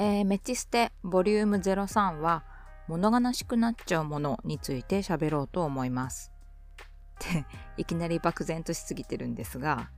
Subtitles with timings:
[0.00, 2.44] えー、メチステボリューム03は
[2.86, 6.30] 物悲しくなっちゃうものについて喋ろうと思います。
[6.70, 7.44] って
[7.76, 9.90] いきなり漠然としすぎてるんですが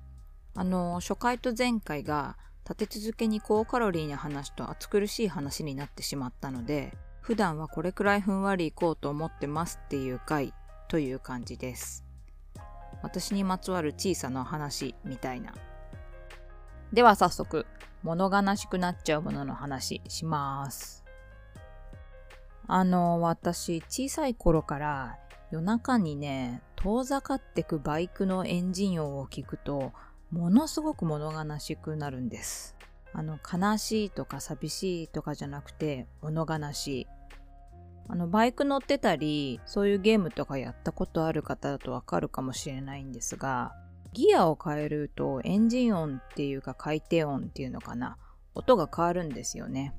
[0.54, 10.54] あの初回と前回が立て続けに高カロリーな話と暑苦しい話になってしまったので普段はこれくらいふんわりいこうと思ってますっていう回
[10.88, 12.06] という感じです。
[13.02, 15.52] 私にまつわる小さな話みたいな。
[16.92, 17.66] では早速
[18.02, 21.04] 物悲しくなっちゃうものの話します。
[22.66, 25.18] あの、私、小さい頃から
[25.50, 29.92] 夜中にね、遠ざかってくバイクのエンジン音を聞くと、
[30.30, 32.76] ものすごく物悲しくなるんです。
[33.12, 37.06] あの、悲しいとか寂しいとかじゃなくて、物悲しい。
[38.08, 43.74] あの、バイク乗ってたり、そういうゲームとかやったことある方だとわかるかもしれないんですが、
[44.12, 48.16] ギアを変えるとエンジン音っていうか回転音っていうのかな
[48.54, 49.94] 音が変わるんですよね。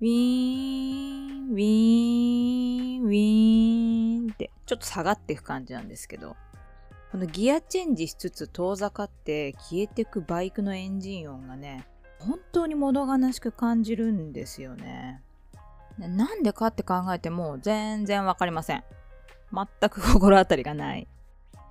[0.00, 6.36] ウィーン、ウィーン、ウィーンってちょっと下がっていく感じなんですけど、
[7.10, 11.86] このギアチェンジしつつ遠ざかって消えてくバイクのエンジン音がね、
[12.20, 15.22] 本当に物悲しく感じるんですよね。
[15.98, 18.84] なんでかって考えても全然わかりません。
[19.52, 21.08] 全く心当たりがない。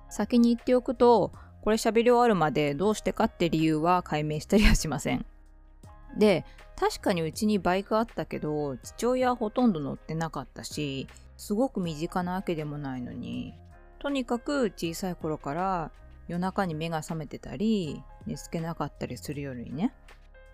[0.08, 5.26] 先に言っておくと、これ喋り終わるまでどうしてかって理由は解明したりはしません。
[6.16, 6.44] で、
[6.76, 13.54] 確かにうちにバイクあったけど、父親はほとんど乗ってなかったし、すごく身近なわけでもないのに、
[13.98, 15.90] とにかく小さい頃から
[16.28, 19.92] 夜中に目が覚めてたり、寝つけなかったりする夜にね、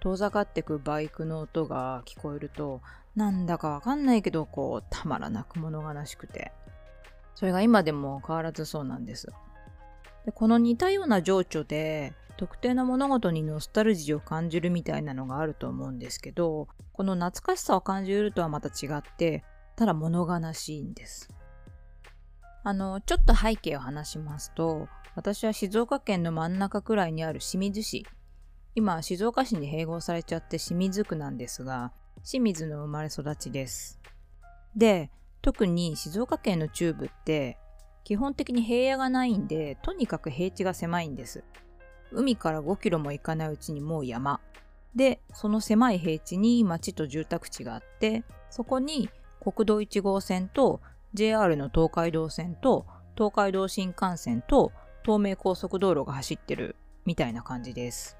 [0.01, 2.81] 遠ざかってくバイクの音が聞こえると、
[3.17, 6.53] なんだかわかんないけど、こう、たまらなく物悲しくて。
[7.35, 9.29] それが今でも変わらずそうなんです。
[10.25, 19.45] でこの似たような情緒で特定の物事にノスタルジーを感じるみたいなのがあると思うんですけどこの懐かしさを感じるとはまた違って
[19.77, 21.29] ただ物悲しいんです。
[22.67, 28.07] あのちょっと背景を話しますと私は静岡県の真ん中くらいにある清水市。
[28.75, 31.93] 今静岡市に併合されちゃって清水区なんですが
[32.25, 34.01] 清水の生まれ育ちです。
[34.75, 35.11] で
[35.45, 37.59] 特に静岡県の中部って
[38.03, 41.45] 基本的に平野がないんで、とにかく平地が狭いんです。
[42.13, 44.41] 海から5キロも行かないうちにもう山。
[44.95, 50.81] で、その狭い平地に町と住宅地があって、そこに国道1号線と
[51.13, 54.73] JR の東海道線と東海道新幹線と
[55.05, 58.17] 東名高速道路が走ってるみたいな感じです。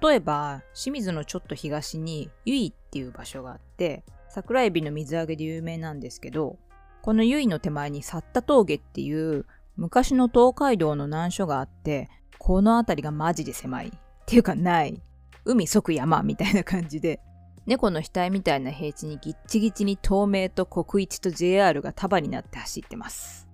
[0.00, 4.04] 例えば、清水のちょっと東に由比っていう場所があって、
[4.34, 6.56] 桜エビの水揚げで有名なんですけど、
[7.02, 9.44] この由比の手前に去田峠っていう
[9.76, 13.88] 昔の東海道の難所があって、この辺りがマジで狭い。
[13.88, 13.90] っ
[14.24, 15.02] ていうかない。
[15.44, 17.20] 海即山みたいな感じで、
[17.66, 23.46] 猫の額みたいな平地にギッチギチに東名と国一と JR が束になって走ってます。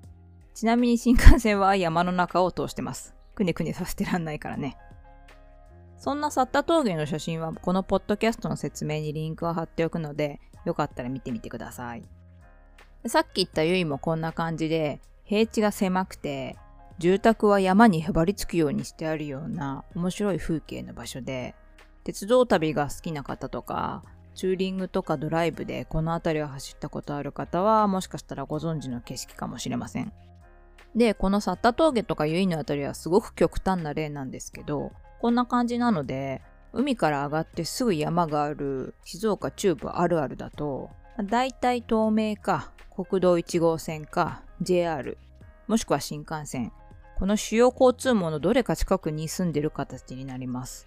[0.54, 3.16] ちなみに新幹線は山の中を通してます。
[3.34, 4.76] くねくねさせてらんないからね。
[5.96, 12.02] そんな去田峠の写真はこのポッドキャストの説明にリンクを貼っておくので、よかったら見てみてください。
[13.06, 16.56] さっき言ったゆいもこんな感じで、平地が狭くて、
[16.98, 21.54] 住宅は山にへばりつくようにしてあるような面白い風景の場所で、
[22.02, 24.02] 鉄道旅が好きな方とか、
[24.34, 30.12] ツーリングとかドライブでこの辺りを走ったことある方は、もしかしたらご存知の景色かもしれません。
[30.96, 36.42] で、このサッタ峠とかユイの辺りはすごく極端な例なんですけど、こんな感じなので、
[36.78, 40.90] 海から上がってすぐ山がある静岡中部あるあるだと、
[41.20, 45.18] だいたい東名か国道1号線か JR
[45.66, 46.72] もしくは新幹線。
[47.18, 50.86] この主要交通網のどれか近くに住んでる形になります。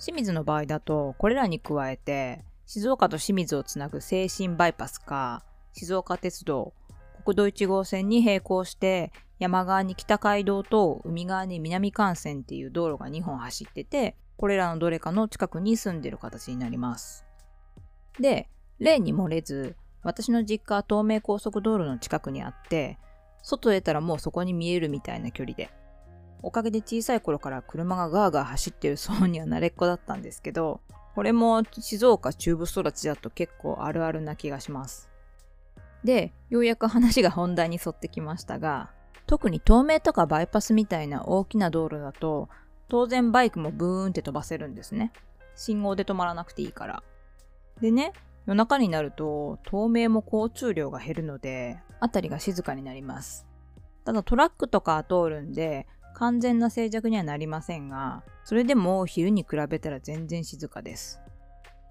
[0.00, 6.74] 清水の場合だとこれらに加えて静岡と清水をつなぐ静清バイパスか静岡鉄道
[7.24, 17.24] 国道1号線に並行して山側に北街道と海側に南幹線っていう道路が2本走っててこれらのどれかの近くに住んでる形になります
[18.18, 18.48] で
[18.78, 22.98] 例に漏れず、私の実家は東名高速道路の近くにあって、
[23.42, 25.70] 外出たらもうそこに見えるみたいな距離で。
[26.42, 30.80] おかげで小さい頃から車がガーガー走ってるそうには慣れっこだったんですけど、
[31.14, 35.08] これも静岡中部育ちだと結構あるあるな気がします。
[36.02, 38.90] で、ようやく話が本題に沿ってきましたが、
[39.26, 42.50] 特に東名とかバイパスみたいな大きな道路だと、
[42.88, 45.12] 当然バイクもブーンって飛ばせるんですね。
[45.56, 47.02] 信号で止まらなくていいから。
[47.80, 48.12] でね、
[48.46, 53.46] 夜中になると透明も交通量が減るので辺りが静かになります。
[54.04, 61.20] ただトラックとか通るんで完全な静寂にはなりませんがそれでも昼に比べたら全然静かです。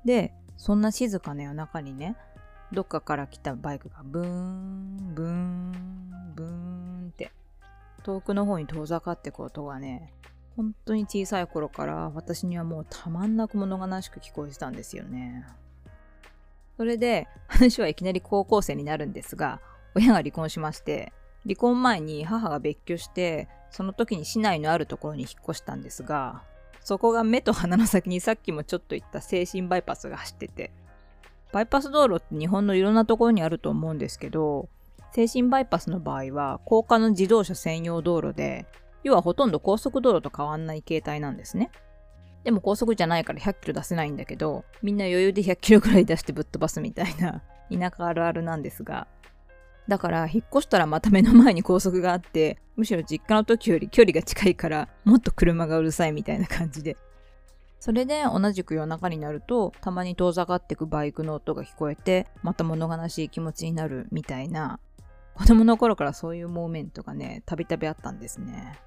[0.05, 2.15] で、そんな静かな夜中にね、
[2.71, 5.71] どっかから来たバイクがブーン、ブーン、
[6.35, 7.31] ブーンって
[8.03, 10.13] 遠くの方に遠ざかってく音がね、
[10.55, 15.45] 本当に小さい頃から私にはもうたまんなく物悲しく聞こえてたんですよね。
[16.77, 19.61] それで話はいきなり高校生になるんですが、
[19.95, 21.11] 親が離婚しまして、
[21.43, 26.43] 離婚前に母が別居して、その時に市内のあるところに引っ越したんですが、
[26.79, 30.71] そこが目と鼻の先にさっきもちょっと言った精神バイパスが走ってて、
[31.51, 34.69] バイパス道路って日本のいろんなところにあると思うんですけど、
[35.11, 38.65] 精神バイパスの場合は高架の自動車専用道路で、
[39.03, 41.71] 要はほとんど高速道路と変わんない形態なんですね。
[42.43, 47.41] でも高速じゃないから100キロ出せないんだけど、みんな余裕で100キロぐらい出してぶっ飛ばすみたいな
[47.71, 49.07] 田舎あるあるなんですが、
[49.87, 56.97] だから引っ越したらまた目の前に高速があって、むしろ実家の時より距離が近いからもっと車がうるさいみたいな感じで。
[57.79, 64.79] それで同じく夜中になるとたまに遠ざかってくバイクの音が聞こえてまた物悲しい気持ちになるみたいな
[65.33, 68.79] 子供の頃からそういうモーメントがねたびたびあったんですね。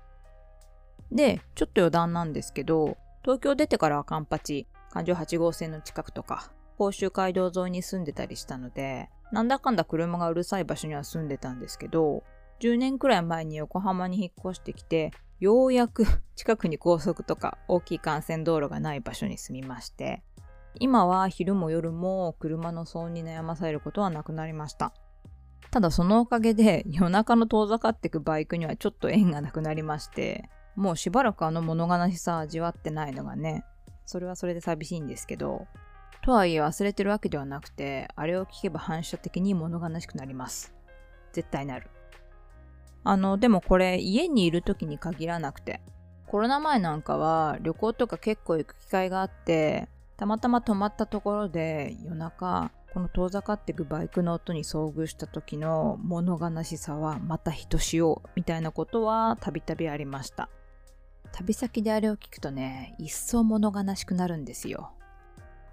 [1.13, 12.23] で、ちょっと余談なんですけど、東京出てからはカンパチ、環状8号線の近くとか、甲州街道沿いに住んでたりしたので、なんだかんだ車がうるさい場所には住んでたんですけど、
[12.61, 16.05] 10年くらい前に横浜に引っ越してきて、ようやく
[16.35, 20.23] 近くに高速とか大きい幹線道路がない場所に住みまして、
[20.79, 24.93] 今は昼も夜も車の騒音に悩まされることはなくなりました。
[25.71, 33.65] ただそのおかげで夜中の遠ざかってくバイクにはちょっと縁がなくなりまして、もうしばらくあの物悲しさ味わってないのがね、
[34.05, 35.67] それはそれで寂しいんですけど、
[36.23, 40.75] とはいえ忘れてるわけではなくて、あれを聞けば反射的に物悲しくなります。
[41.33, 41.89] 絶対なる。
[43.05, 45.81] あの、でもこれ家にいる時に限らなくて、
[46.27, 60.49] コロナ前なんかは旅行とか結構行く機会があって、たまたま泊まったところで夜中、この遠ざかっていくバイクの音に遭遇した時の物悲しさはまたひとしおみたいなことはたびたびありました。
[61.37, 64.93] 旅先であれを聞くとね、一層物悲しくなるんですよ。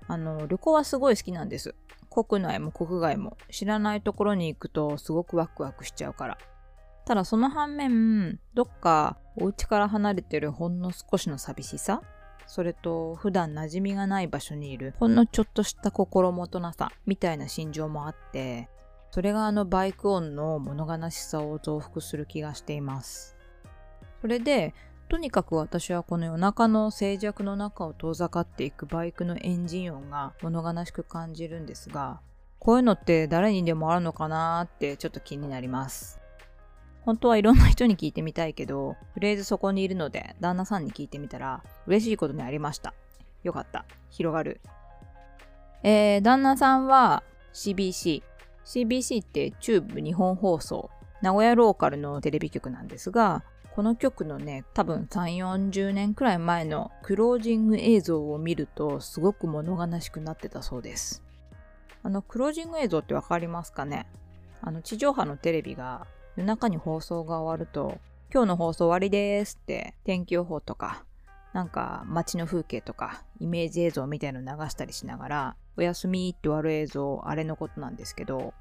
[0.07, 1.74] あの、旅行はすごい好きなんです。
[2.10, 6.38] 国内も国外も知らないところに行くとすごくワクワクしちゃうから。
[7.06, 12.01] ただその反面、どっかお家から離れてるほんの少しの寂しさ
[12.45, 18.69] それと普段馴染みがない場所にいるほんのちょっとした心もとなさみたいな心情もあって
[19.12, 23.38] それがあのバイク音の物悲しさを増幅する気がしています
[24.21, 24.74] それで
[25.13, 32.19] とにかく私はこの夜中の静寂の中を遠ざかっていくバイクのエンジン音が物悲しく感じるんですが、
[32.57, 36.19] こういうのって誰にでもあるのかなーってちょっと気になります。
[37.01, 42.95] 本当はいろんな人に聞いてみたいけど、とりあえずそこにいるので旦那さんに聞いてみたら嬉しいことにありました。
[43.44, 43.86] よかった。
[44.10, 44.62] 広がる。
[45.83, 47.21] えー、旦那さんは
[47.54, 48.24] CBC。
[48.65, 50.89] CBC って中部日本放送。
[51.21, 53.44] 名古屋ローカルのテレビ局なんですが、
[53.75, 61.24] この曲のね、多分3、40年くらい前のクロージング映像を見るとすごく物悲しくなってたそうです。
[62.04, 64.06] あの、クロージング映像ってわかりますかね？
[64.62, 66.06] あの、地上波のテレビが
[66.36, 67.98] 夜中に放送が終わると、
[68.31, 71.04] 今日の放送終わりですって天気予報とか、
[71.54, 78.53] なんか街の風景とかイメージ映像みたいの流したりしながら、おやすみって終わる映像、あれのことなんですけど、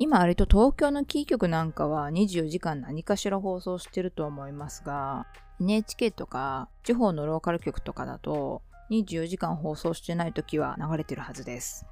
[0.00, 5.26] 今割と東京のキー局なんかは24時間何かしら放送してると思いますが、
[5.60, 8.62] NHK とか地方のローカル局とかだと
[8.92, 11.84] 24時間放送してない時は流れてるはずです。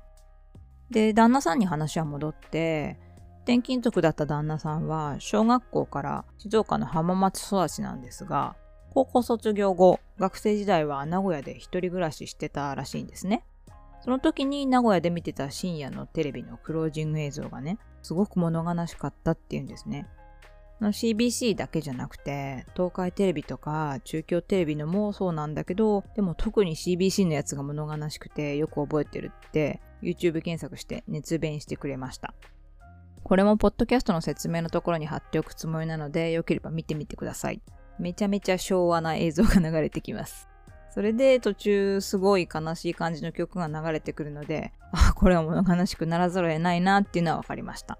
[0.90, 3.00] で、旦那さんに話は戻って、
[3.42, 8.54] 転勤族だった旦那さんは小学校から静岡の浜松育ちなんですが、
[8.94, 13.44] 高校卒業後、学生時代は名古屋で一人暮らししてたらしいんですね。
[14.00, 20.06] その時に名古屋で見てた深夜のテレビのクロージング映像がね、すごく物悲しかったっていうんですね。
[20.80, 32.32] CBC だけじゃなくて、東海テレビとか中京テレビのもそうなんだけど、でも特に CBC のやつが物悲しくてよく覚えてるって YouTube 検索して熱弁してくれました。
[33.24, 37.60] これもポッドキャストの説明のところに貼っておくつもりなので、よければ見てみてください。
[37.98, 40.48] めちゃめちゃ昭和な映像が流れてきます。
[40.96, 47.98] それで途中すごい悲しい感じの曲が流れてくるので、あ、これは物悲しくならざるを得ないなっていうのは分かりました。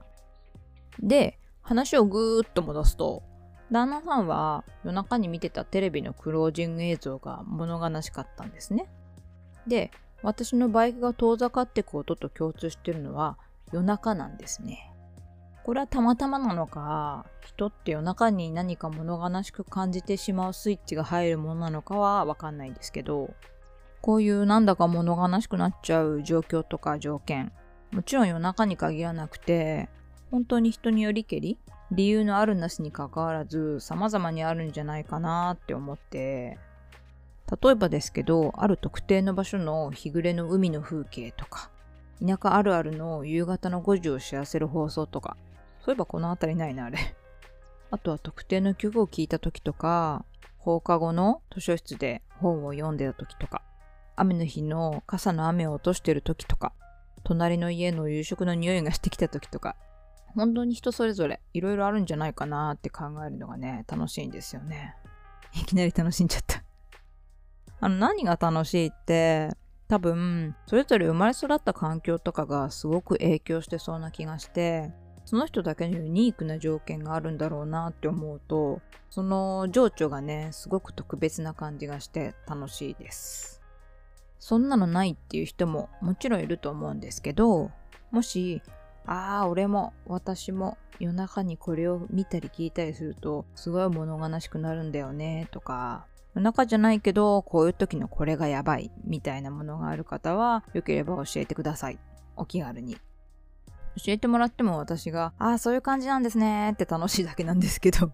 [0.99, 3.23] で、話をぐーっと戻すと、
[3.71, 8.87] 旦那さんは夜中に見てたテレビのクロージング映像が物悲しかったんですね。
[9.67, 9.91] で、
[10.23, 13.37] 私のバイクが遠ざかってく音と共通してるのは
[13.73, 14.91] 夜中なんですね。
[15.67, 23.35] これはたまたまなのか、人って夜中に何か物悲しく感じてしまうスイッチが入るものなのかはわかんないんですけど、
[24.01, 27.51] こういうなんだか物悲しくなっちゃう状況とか条件
[27.91, 29.89] もちろん夜中に限らなくて
[30.31, 31.59] 本当に人によりけり
[31.91, 36.59] 理由のあるなしにかかわらず様々にあるんじゃないかなって思って
[37.61, 41.71] 例えばですけどある特定の場所の日暮れの海の風景とか
[42.25, 45.37] 田舎あるあるの夕方の5時を知らせる放送とか
[45.87, 46.99] そういえばこの辺りないなあれ。
[47.93, 50.25] あとは特定の曲を聴いた時とか
[50.59, 53.63] 放課後の図書室で本を読んでた時とか
[54.17, 56.73] 雨の日の傘の雨を落としてる時とか
[57.23, 59.77] 隣の家の夕食の匂いがしてきた時とか
[60.35, 64.97] 本当に人それぞれいろいろあるんじゃないかなって考えるのがね楽しいんですよね。
[65.53, 66.65] いきなり楽しんじゃった。
[67.79, 69.51] あの何が楽しいって
[69.87, 74.93] 多分それぞれ生まれ育った環境とかがすごく影響してそうな気がして
[75.27, 78.81] その人だけのユニークな条件があるんだろうなって思うと
[79.11, 83.61] その情緒がねすごく特別な感じがして楽しいです
[84.39, 87.71] そんなのないっていう人ももちろんいると思うんですけど
[88.11, 88.63] もし
[89.05, 96.07] ああ俺も私も夜中にこれを見たり聞いたりするとすごい物悲しくなるんだよねとか
[96.37, 101.99] 夜中じゃないけど、こういう時のこれがやばいみたいなものがある方は、よければ教えてください。
[102.37, 102.99] お気軽に。
[103.97, 108.13] 教えてもらっても私が、ああ、そういう感じなんですねって楽しいだけなんですけど。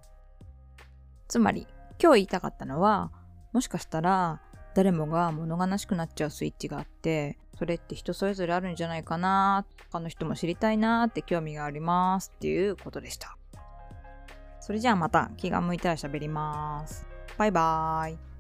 [1.29, 1.67] つまり、
[2.01, 3.11] 今日言いたかったのは、
[3.53, 4.41] もしかしたら、
[4.75, 13.37] 誰もが物悲しくなっちゃうスイッチがあって、それって人それぞれあるんじゃないかな、他の人も知りたいなって興味がありますっていうことでした。
[14.61, 17.05] それじゃあまた気が向いたら喋ります。
[17.37, 18.32] バイバーイ。